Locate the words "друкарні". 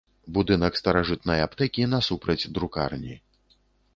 2.59-3.15